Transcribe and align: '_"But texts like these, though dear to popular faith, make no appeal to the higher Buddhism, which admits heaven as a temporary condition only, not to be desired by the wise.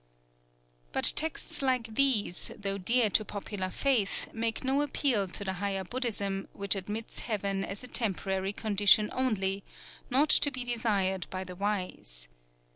'_"But 0.93 1.13
texts 1.15 1.61
like 1.61 1.93
these, 1.93 2.49
though 2.57 2.79
dear 2.79 3.11
to 3.11 3.23
popular 3.23 3.69
faith, 3.69 4.33
make 4.33 4.63
no 4.63 4.81
appeal 4.81 5.27
to 5.27 5.43
the 5.43 5.53
higher 5.61 5.83
Buddhism, 5.83 6.47
which 6.53 6.73
admits 6.75 7.19
heaven 7.19 7.63
as 7.63 7.83
a 7.83 7.87
temporary 7.87 8.51
condition 8.51 9.11
only, 9.13 9.63
not 10.09 10.29
to 10.31 10.49
be 10.49 10.63
desired 10.63 11.27
by 11.29 11.43
the 11.43 11.55
wise. 11.55 12.27